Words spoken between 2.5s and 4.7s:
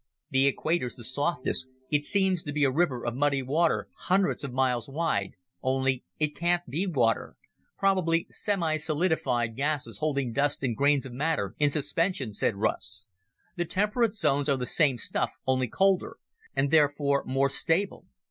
be a river of muddy water, hundreds of